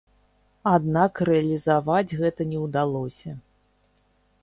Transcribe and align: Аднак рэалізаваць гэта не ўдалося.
Аднак 0.75 1.21
рэалізаваць 1.29 2.17
гэта 2.23 2.51
не 2.55 2.59
ўдалося. 2.65 3.39